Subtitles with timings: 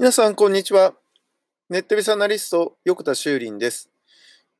[0.00, 0.94] 皆さん、こんにちは。
[1.68, 3.90] ネットビスアナリスト、横田修林です。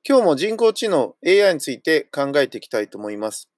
[0.07, 3.49] 今日も人工知能 AI について考えていきたいと思います。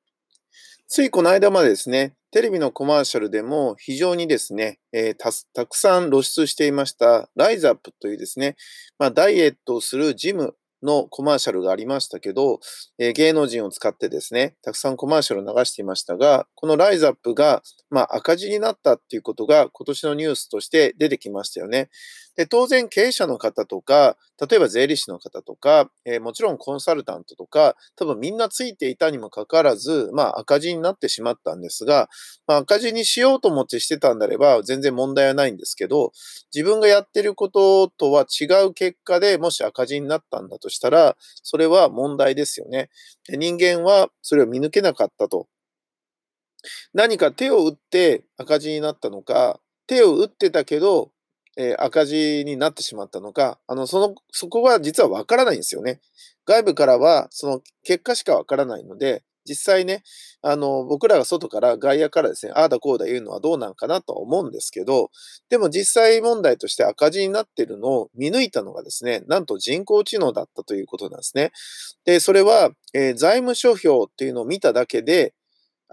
[0.86, 8.54] ついこの間までですね、テレビのコマーシャルでも非常にですね、えー、たたくさん露出していましたライズアップというですね、
[9.00, 12.60] まあ、ダイエットをするジムのコマーシャルがありましたけど、
[12.98, 21.90] えー、芸能人を使ってですね、たくさんコマーシャルを流していましたが、このライズアップが、まあ、赤字になったっていうことが今年のニュースとして出てきましたよね。
[22.34, 32.08] で当然経営者の方とか、例えば税理士の方とか、えー、もちろんコンサルタントとか、多分みんなついていたにもかかわらず、まあ赤字になってしまったんですが、
[32.46, 36.12] まあ、赤字にしようと思ってしてたんであれば全然問題はないんですけど、
[36.54, 42.90] 自分がやってることとは違う結果でもし赤字になったんだとしたら、それは問題ですよね。
[43.28, 45.46] 人間はそれを見抜けなかったと。
[46.94, 51.10] 何か手を打って赤字になったのか、手を打ってたけど
[51.56, 56.00] えー、赤字になってしまったのか、あの、その、そこは実はわからないんですよね。
[56.46, 60.02] 外部からはその結果しかわからないので、実際ね、
[60.42, 65.10] あの、僕らが外から外野からですね、ああだこうだ言うのはどうなんかなとは思うんですけど、
[65.48, 71.52] でも実際問題として赤字になってるのを見抜いたのがですね、なんと人工知能だったということなんですね。
[72.04, 75.34] で、それは、えー、財務諸表っていうのを見ただけで、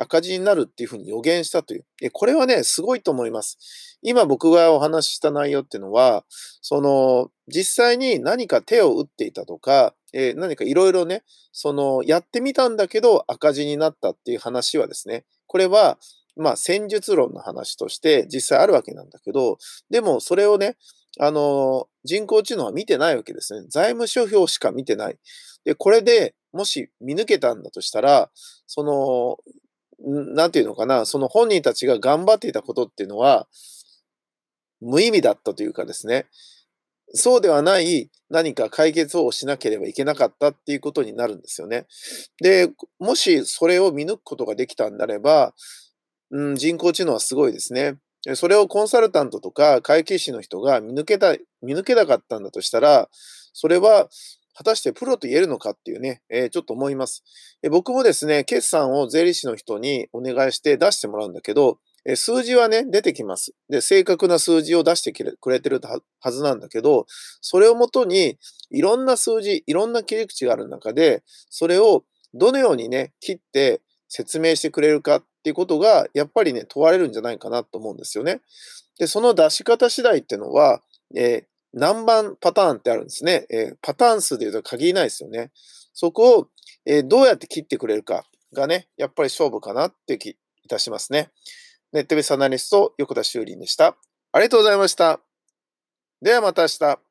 [0.01, 1.85] 赤字になるっていうふうに予言したという。
[2.11, 3.57] これはね、すごいと思います。
[4.01, 6.23] 今僕がお話しした内容っていうのは、
[6.61, 15.97] その、実際に何か手を打っていたとか、えー、何かいろいろね、その、やってみたんだけど赤字になったっていう話はですね、これは、
[16.37, 19.57] まあ、戦術論の話として実際あるわけなんだけど、
[19.89, 20.77] でもそれをね、
[21.19, 23.67] あの、人工知能は見てないわけですね。
[23.69, 25.17] 財務諸表しか見てない。
[25.65, 28.31] で、これでもし見抜けたんだとしたら、
[28.67, 29.37] その、
[30.05, 33.47] なんていうのかな、その本人たちが頑張っていたことっていうのは、
[34.81, 36.27] 無意味だったというかですね、
[37.13, 41.87] そうではない何か解決をしなければいけなかったっていうことになるんですよね。
[42.41, 45.53] で、もしそれを見抜くことができたんであれば、
[46.31, 47.97] うん、人工知能はすごいですね。
[48.35, 53.09] それをコンサルタントとか会計士の人が見抜けた、見抜けなかったんだとしたら、
[53.53, 54.09] それは
[54.59, 57.23] 果たしてプロと言えるのかっていうね、えー、ちょっと思います、
[57.63, 63.53] え僕もですね、決算を税理士の人にお願いして出してもらうんだけど、え数字はね、出てきます。
[63.69, 65.79] で、正確な数字を出してくれてる
[66.19, 67.05] はずなんだけど、
[67.39, 68.37] それをもとに、
[68.69, 72.03] いろんな数字、いろんな切り口がある中で、それを
[72.33, 78.41] どのようにね、切って説明してくれるかっていうことが、やっぱりね、問われるんじゃないかなと思うんですよね。
[78.97, 80.81] で、その出し方次第っていうのは、
[81.15, 83.45] えー、何番パターンってあるんですね。
[83.49, 85.51] えー、パターン数で言うと限りないですよね。
[85.93, 86.47] そこを、
[86.85, 90.37] えー、どうやって切ってくれるかがね、やっぱり勝負かなって気い
[90.67, 91.31] たしますね。
[91.91, 93.97] ネットベースアナリスト、横田修林でした。
[94.31, 95.19] ありがとうございました。
[96.21, 97.08] ではまた明日。